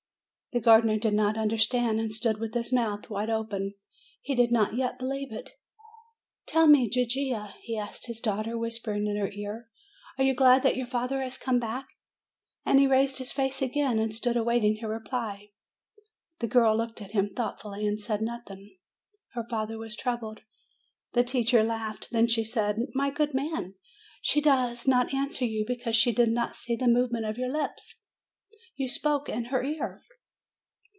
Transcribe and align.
The 0.53 0.59
gardener 0.59 0.97
did 0.97 1.13
not 1.13 1.37
understand, 1.37 1.97
and 2.01 2.11
stood 2.11 2.37
with 2.37 2.53
his 2.53 2.73
mouth 2.73 3.09
wide 3.09 3.29
open. 3.29 3.73
He 4.21 4.35
did 4.35 4.51
not 4.51 4.75
yet 4.75 4.99
believe 4.99 5.31
it. 5.31 5.51
"Tell 6.45 6.67
me, 6.67 6.89
Gigia," 6.89 7.53
he 7.63 7.77
asked 7.77 8.07
his 8.07 8.19
daughter, 8.19 8.57
whisper 8.57 8.91
ing 8.91 9.07
in 9.07 9.15
her 9.15 9.31
ear, 9.31 9.69
"are 10.17 10.25
you 10.25 10.35
glad 10.35 10.61
that 10.63 10.75
your 10.75 10.87
father 10.87 11.21
has 11.21 11.37
come 11.37 11.57
back?" 11.57 11.87
and 12.65 12.81
he 12.81 12.85
raised 12.85 13.17
his 13.19 13.31
face 13.31 13.61
again, 13.61 13.97
and 13.97 14.13
stood 14.13 14.35
await 14.35 14.65
ing 14.65 14.79
her 14.81 14.89
reply. 14.89 15.51
The 16.41 16.47
girl 16.47 16.75
looked 16.75 17.01
at 17.01 17.11
him 17.11 17.29
thoughtfully, 17.29 17.87
and 17.87 17.97
said 17.97 18.21
nothing. 18.21 18.77
304 19.33 19.41
MAY 19.41 19.41
Her 19.41 19.49
father 19.49 19.77
was 19.77 19.95
troubled. 19.95 20.41
The 21.13 21.23
teacher 21.23 21.63
laughed. 21.63 22.09
Then 22.11 22.27
she 22.27 22.43
said: 22.43 22.77
"My 22.93 23.09
good 23.09 23.33
man, 23.33 23.75
she 24.21 24.41
does 24.41 24.85
not 24.85 25.13
answer 25.13 25.45
you, 25.45 25.63
because 25.65 25.95
she 25.95 26.11
did 26.11 26.27
not 26.27 26.57
see 26.57 26.75
the 26.75 26.87
movements 26.89 27.29
of 27.29 27.37
your 27.37 27.47
lips; 27.49 28.03
you 28.75 28.89
spoke 28.89 29.29
in 29.29 29.45
her 29.45 29.63
ear! 29.63 30.01